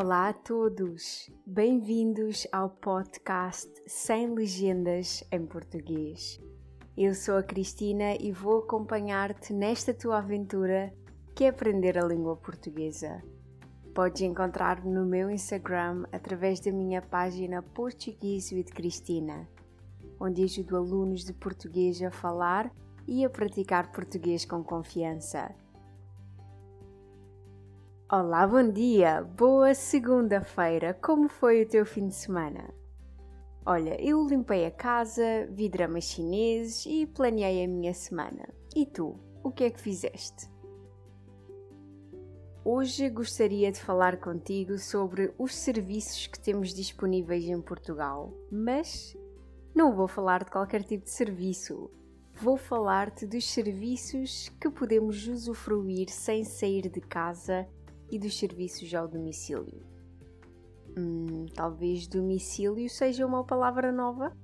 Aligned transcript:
Olá 0.00 0.28
a 0.28 0.32
todos, 0.32 1.28
bem-vindos 1.44 2.46
ao 2.52 2.70
podcast 2.70 3.68
Sem 3.84 4.32
Legendas 4.32 5.24
em 5.32 5.44
Português. 5.44 6.40
Eu 6.96 7.16
sou 7.16 7.36
a 7.36 7.42
Cristina 7.42 8.14
e 8.14 8.30
vou 8.30 8.60
acompanhar-te 8.60 9.52
nesta 9.52 9.92
tua 9.92 10.18
aventura 10.18 10.94
que 11.34 11.42
é 11.42 11.48
aprender 11.48 11.98
a 11.98 12.06
língua 12.06 12.36
portuguesa. 12.36 13.20
Podes 13.92 14.22
encontrar-me 14.22 14.88
no 14.88 15.04
meu 15.04 15.28
Instagram 15.28 16.04
através 16.12 16.60
da 16.60 16.70
minha 16.70 17.02
página 17.02 17.60
Português 17.60 18.52
with 18.52 18.66
Cristina, 18.66 19.48
onde 20.20 20.44
ajudo 20.44 20.76
alunos 20.76 21.24
de 21.24 21.32
português 21.32 22.00
a 22.02 22.12
falar 22.12 22.72
e 23.04 23.24
a 23.24 23.30
praticar 23.30 23.90
português 23.90 24.44
com 24.44 24.62
confiança. 24.62 25.52
Olá, 28.10 28.46
bom 28.46 28.72
dia! 28.72 29.22
Boa 29.36 29.74
segunda-feira! 29.74 30.94
Como 30.94 31.28
foi 31.28 31.62
o 31.62 31.68
teu 31.68 31.84
fim 31.84 32.08
de 32.08 32.14
semana? 32.14 32.72
Olha, 33.66 34.02
eu 34.02 34.26
limpei 34.26 34.64
a 34.64 34.70
casa, 34.70 35.46
vi 35.50 35.68
dramas 35.68 36.04
chineses 36.04 36.86
e 36.86 37.04
planeei 37.04 37.62
a 37.62 37.68
minha 37.68 37.92
semana. 37.92 38.48
E 38.74 38.86
tu, 38.86 39.20
o 39.44 39.50
que 39.50 39.64
é 39.64 39.70
que 39.70 39.78
fizeste? 39.78 40.50
Hoje 42.64 43.10
gostaria 43.10 43.70
de 43.70 43.78
falar 43.78 44.16
contigo 44.16 44.78
sobre 44.78 45.34
os 45.38 45.54
serviços 45.54 46.28
que 46.28 46.40
temos 46.40 46.72
disponíveis 46.72 47.44
em 47.44 47.60
Portugal, 47.60 48.32
mas 48.50 49.14
não 49.74 49.94
vou 49.94 50.08
falar 50.08 50.44
de 50.44 50.50
qualquer 50.50 50.82
tipo 50.82 51.04
de 51.04 51.10
serviço. 51.10 51.90
Vou 52.32 52.56
falar-te 52.56 53.26
dos 53.26 53.46
serviços 53.46 54.48
que 54.58 54.70
podemos 54.70 55.28
usufruir 55.28 56.08
sem 56.08 56.42
sair 56.42 56.88
de 56.88 57.02
casa 57.02 57.68
e 58.10 58.18
dos 58.18 58.38
serviços 58.38 58.92
ao 58.94 59.06
domicílio. 59.08 59.86
Hum, 60.96 61.46
talvez 61.54 62.06
domicílio 62.06 62.88
seja 62.88 63.26
uma 63.26 63.44
palavra 63.44 63.92
nova? 63.92 64.36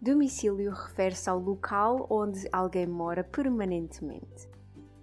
Domicílio 0.00 0.70
refere-se 0.72 1.30
ao 1.30 1.38
local 1.38 2.06
onde 2.10 2.48
alguém 2.52 2.86
mora 2.86 3.22
permanentemente. 3.22 4.50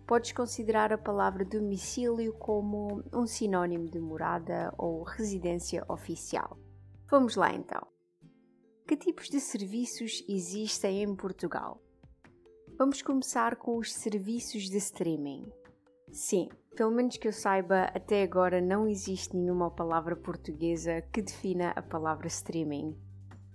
Podes 0.06 0.32
considerar 0.32 0.92
a 0.92 0.98
palavra 0.98 1.46
domicílio 1.46 2.34
como 2.34 3.04
um 3.14 3.26
sinônimo 3.26 3.90
de 3.90 4.00
morada 4.00 4.74
ou 4.78 5.04
residência 5.04 5.86
oficial. 5.88 6.58
Vamos 7.10 7.36
lá 7.36 7.54
então. 7.54 7.88
Que 8.88 8.98
tipos 8.98 9.30
de 9.30 9.40
serviços 9.40 10.26
existem 10.28 11.04
em 11.04 11.16
Portugal? 11.16 11.82
Vamos 12.78 13.02
começar 13.02 13.56
com 13.56 13.78
os 13.78 13.94
serviços 13.94 14.70
de 14.70 14.78
streaming. 14.78 15.46
Sim, 16.12 16.50
pelo 16.76 16.92
menos 16.92 17.18
que 17.18 17.28
eu 17.28 17.34
saiba, 17.34 17.84
até 17.94 18.24
agora 18.24 18.62
não 18.62 18.88
existe 18.88 19.36
nenhuma 19.36 19.70
palavra 19.70 20.16
portuguesa 20.16 21.02
que 21.12 21.22
defina 21.22 21.72
a 21.72 21.82
palavra 21.82 22.28
streaming. 22.28 22.96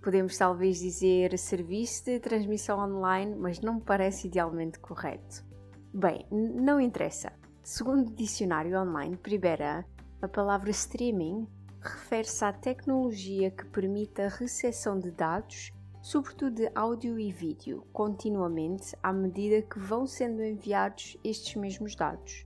Podemos 0.01 0.37
talvez 0.37 0.79
dizer 0.79 1.35
serviço 1.37 2.05
de 2.05 2.19
transmissão 2.19 2.77
online, 2.79 3.35
mas 3.35 3.59
não 3.59 3.75
me 3.75 3.81
parece 3.81 4.27
idealmente 4.27 4.79
correto. 4.79 5.43
Bem, 5.91 6.27
não 6.29 6.79
interessa. 6.79 7.33
Segundo 7.63 8.09
o 8.09 8.15
dicionário 8.15 8.79
online 8.79 9.17
Pribera, 9.17 9.83
a 10.21 10.27
palavra 10.27 10.69
streaming 10.69 11.47
refere-se 11.81 12.45
à 12.45 12.53
tecnologia 12.53 13.49
que 13.49 13.65
permite 13.65 14.21
a 14.21 14.29
recepção 14.29 14.99
de 14.99 15.09
dados, 15.09 15.71
sobretudo 16.01 16.57
de 16.57 16.71
áudio 16.75 17.19
e 17.19 17.31
vídeo, 17.31 17.83
continuamente 17.91 18.95
à 19.01 19.11
medida 19.11 19.63
que 19.63 19.79
vão 19.79 20.05
sendo 20.05 20.43
enviados 20.43 21.17
estes 21.23 21.55
mesmos 21.55 21.95
dados. 21.95 22.45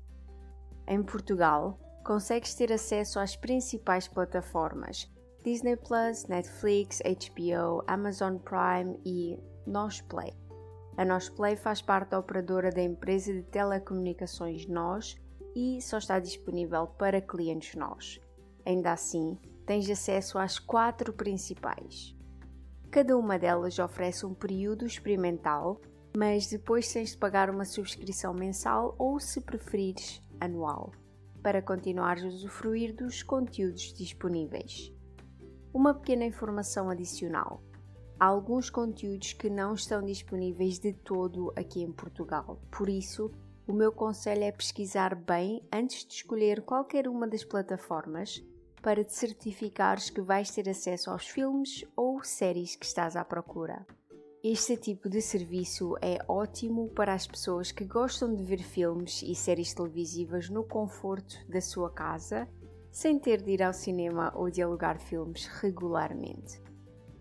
Em 0.90 1.04
Portugal, 1.04 1.80
consegues 2.04 2.56
ter 2.56 2.74
acesso 2.74 3.20
às 3.20 3.36
principais 3.36 4.08
plataformas 4.08 5.08
Disney 5.44 5.76
Plus, 5.76 6.26
Netflix, 6.28 7.00
HBO, 7.06 7.84
Amazon 7.86 8.38
Prime 8.38 9.00
e 9.06 9.38
Nosplay. 9.68 10.34
A 10.98 11.06
Nosplay 11.06 11.56
faz 11.56 11.80
parte 11.80 12.10
da 12.10 12.18
operadora 12.18 12.72
da 12.72 12.82
empresa 12.82 13.32
de 13.32 13.44
telecomunicações 13.44 14.66
NOS 14.66 15.16
e 15.56 15.80
só 15.80 16.00
está 16.00 16.18
disponível 16.20 16.88
para 16.88 17.22
clientes 17.22 17.76
NOS. 17.76 18.20
Ainda 18.66 18.92
assim, 18.92 19.38
tens 19.68 19.88
acesso 19.88 20.40
às 20.40 20.58
quatro 20.58 21.14
principais. 21.14 22.16
Cada 22.90 23.16
uma 23.16 23.38
delas 23.38 23.78
oferece 23.78 24.26
um 24.26 24.34
período 24.34 24.88
experimental, 24.88 25.80
mas 26.18 26.48
depois 26.48 26.92
tens 26.92 27.12
de 27.12 27.18
pagar 27.18 27.48
uma 27.52 27.64
subscrição 27.64 28.34
mensal 28.34 28.96
ou, 28.98 29.20
se 29.20 29.40
preferires, 29.42 30.20
anual, 30.40 30.92
para 31.42 31.62
continuar 31.62 32.18
a 32.18 32.28
usufruir 32.28 32.96
dos 32.96 33.24
conteúdos 33.24 33.94
disponíveis. 33.94 34.94
Uma 35.74 35.94
pequena 35.94 36.26
informação 36.26 36.90
adicional. 36.90 37.62
Há 38.20 38.26
alguns 38.26 38.70
conteúdos 38.70 39.34
que 39.34 39.50
não 39.50 39.74
estão 39.74 40.04
disponíveis 40.04 40.80
de 40.80 40.94
todo 40.94 41.54
aqui 41.56 41.82
em 41.82 41.92
Portugal, 41.92 42.62
por 42.72 42.90
isso, 42.90 43.32
o 43.68 43.74
meu 43.74 43.92
conselho 43.92 44.44
é 44.44 44.52
pesquisar 44.52 45.14
bem 45.14 45.64
antes 45.72 46.06
de 46.06 46.14
escolher 46.14 46.64
qualquer 46.64 47.08
uma 47.08 47.28
das 47.28 47.44
plataformas 47.44 48.44
para 48.82 49.04
te 49.04 49.14
certificares 49.14 50.10
que 50.10 50.22
vais 50.22 50.50
ter 50.50 50.68
acesso 50.68 51.12
aos 51.12 51.28
filmes 51.28 51.86
ou 51.96 52.24
séries 52.24 52.76
que 52.76 52.86
estás 52.86 53.16
à 53.16 53.24
procura. 53.24 53.86
Este 54.42 54.78
tipo 54.78 55.10
de 55.10 55.22
serviço 55.22 55.98
é 56.02 56.18
ótimo 56.26 56.88
para 56.92 57.14
as 57.14 57.28
pessoas 57.28 57.74
que 57.74 57.84
gostam 57.84 58.34
de 58.34 58.42
ver 58.42 58.64
filmes 58.64 59.22
e 59.22 59.36
séries 59.36 59.74
televisivas 59.74 60.50
no 60.50 60.64
conforto 60.64 61.36
da 61.50 61.60
sua 61.60 61.90
casa, 61.90 62.48
sem 62.90 63.20
ter 63.20 63.42
de 63.42 63.52
ir 63.52 63.62
ao 63.62 63.74
cinema 63.74 64.32
ou 64.34 64.50
de 64.50 64.62
alugar 64.62 64.98
filmes 64.98 65.46
regularmente. 65.46 66.62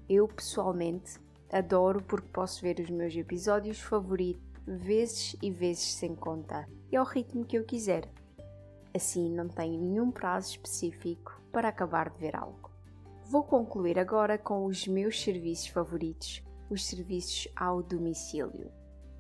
Eu, 0.09 0.29
pessoalmente, 0.29 1.19
adoro 1.53 2.01
porque 2.05 2.29
posso 2.29 2.63
ver 2.63 2.79
os 2.79 2.89
meus 2.89 3.17
episódios 3.17 3.81
favoritos 3.81 4.41
vezes 4.65 5.37
e 5.43 5.51
vezes 5.51 5.95
sem 5.95 6.15
conta 6.15 6.69
e 6.93 6.95
ao 6.95 7.05
ritmo 7.05 7.45
que 7.45 7.59
eu 7.59 7.65
quiser. 7.65 8.09
Assim, 8.95 9.29
não 9.29 9.49
tenho 9.49 9.77
nenhum 9.81 10.13
prazo 10.13 10.53
específico 10.53 11.43
para 11.51 11.69
acabar 11.69 12.11
de 12.11 12.19
ver 12.21 12.37
algo. 12.37 12.71
Vou 13.25 13.43
concluir 13.43 13.99
agora 13.99 14.39
com 14.39 14.65
os 14.67 14.87
meus 14.87 15.21
serviços 15.21 15.67
favoritos 15.67 16.47
os 16.71 16.87
serviços 16.87 17.49
ao 17.57 17.83
domicílio. 17.83 18.71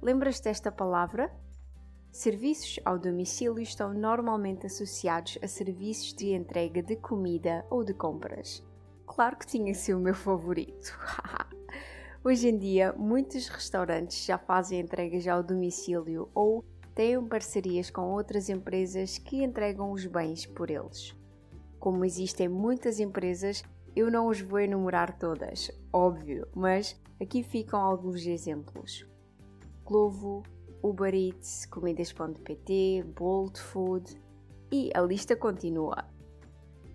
Lembras 0.00 0.40
desta 0.40 0.70
palavra? 0.70 1.30
Serviços 2.10 2.80
ao 2.84 2.98
domicílio 2.98 3.60
estão 3.60 3.92
normalmente 3.92 4.66
associados 4.66 5.38
a 5.42 5.46
serviços 5.46 6.14
de 6.14 6.32
entrega 6.32 6.82
de 6.82 6.96
comida 6.96 7.64
ou 7.70 7.84
de 7.84 7.94
compras. 7.94 8.64
Claro 9.06 9.36
que 9.36 9.46
tinha 9.46 9.74
sido 9.74 9.98
o 9.98 10.00
meu 10.00 10.14
favorito. 10.14 10.98
Hoje 12.24 12.48
em 12.48 12.58
dia, 12.58 12.92
muitos 12.92 13.48
restaurantes 13.48 14.24
já 14.24 14.36
fazem 14.36 14.80
entregas 14.80 15.26
ao 15.26 15.42
domicílio 15.42 16.28
ou 16.34 16.64
têm 16.94 17.24
parcerias 17.24 17.90
com 17.90 18.02
outras 18.02 18.48
empresas 18.48 19.18
que 19.18 19.44
entregam 19.44 19.92
os 19.92 20.04
bens 20.04 20.44
por 20.44 20.70
eles. 20.70 21.14
Como 21.78 22.04
existem 22.04 22.48
muitas 22.48 22.98
empresas, 22.98 23.62
eu 23.98 24.12
não 24.12 24.28
os 24.28 24.40
vou 24.40 24.60
enumerar 24.60 25.18
todas, 25.18 25.72
óbvio, 25.92 26.46
mas 26.54 26.96
aqui 27.20 27.42
ficam 27.42 27.80
alguns 27.80 28.24
exemplos. 28.24 29.04
Glovo, 29.84 30.44
Uber 30.80 31.12
Eats, 31.12 31.66
Comidas.pt, 31.66 33.04
Bolt 33.16 33.58
Food 33.58 34.22
e 34.70 34.92
a 34.94 35.00
lista 35.00 35.34
continua. 35.34 36.04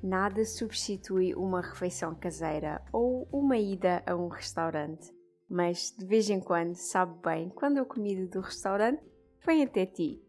Nada 0.02 0.46
substitui 0.46 1.36
uma 1.36 1.60
refeição 1.60 2.16
caseira 2.16 2.82
ou 2.94 3.28
uma 3.34 3.58
ida 3.58 4.02
a 4.06 4.16
um 4.16 4.30
restaurante, 4.30 5.14
mas 5.50 5.94
de 5.98 6.06
vez 6.06 6.30
em 6.30 6.40
quando 6.40 6.76
sabe 6.76 7.20
bem 7.22 7.50
quando 7.50 7.80
a 7.80 7.86
comida 7.86 8.26
do 8.28 8.40
restaurante 8.40 9.04
vem 9.46 9.64
até 9.64 9.86
ti. 9.86 10.24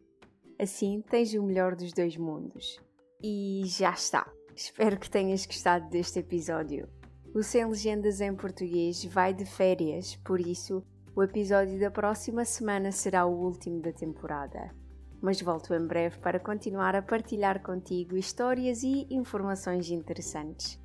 Assim 0.58 1.00
tens 1.02 1.34
o 1.34 1.42
melhor 1.44 1.76
dos 1.76 1.92
dois 1.92 2.16
mundos. 2.16 2.80
E 3.22 3.62
já 3.64 3.92
está! 3.92 4.28
Espero 4.56 4.98
que 4.98 5.10
tenhas 5.10 5.44
gostado 5.44 5.90
deste 5.90 6.20
episódio. 6.20 6.88
O 7.34 7.42
Sem 7.42 7.66
Legendas 7.66 8.20
em 8.20 8.32
Português 8.32 9.04
vai 9.04 9.34
de 9.34 9.44
férias, 9.44 10.14
por 10.16 10.40
isso 10.40 10.80
o 11.16 11.22
episódio 11.24 11.78
da 11.80 11.90
próxima 11.90 12.44
semana 12.44 12.92
será 12.92 13.26
o 13.26 13.34
último 13.34 13.82
da 13.82 13.92
temporada. 13.92 14.70
Mas 15.20 15.42
volto 15.42 15.74
em 15.74 15.84
breve 15.84 16.18
para 16.18 16.38
continuar 16.38 16.94
a 16.94 17.02
partilhar 17.02 17.62
contigo 17.62 18.16
histórias 18.16 18.84
e 18.84 19.08
informações 19.10 19.90
interessantes. 19.90 20.80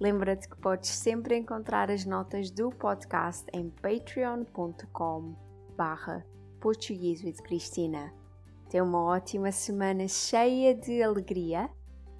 Lembra-te 0.00 0.48
que 0.48 0.56
podes 0.56 0.88
sempre 0.88 1.36
encontrar 1.36 1.90
as 1.90 2.06
notas 2.06 2.50
do 2.50 2.70
podcast 2.70 3.44
em 3.52 3.68
patreon.com 3.68 5.34
barra 5.76 6.24
Português 6.58 7.22
with 7.22 7.42
Cristina. 7.42 8.14
Tenha 8.70 8.82
uma 8.82 9.02
ótima 9.02 9.52
semana 9.52 10.08
cheia 10.08 10.74
de 10.74 11.02
alegria 11.02 11.68